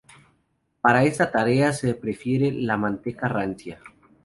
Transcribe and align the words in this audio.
Para 0.81 1.03
esta 1.03 1.29
tarea 1.31 1.73
se 1.73 1.93
prefiere 1.93 2.51
la 2.51 2.75
manteca 2.75 3.27
rancia. 3.27 3.77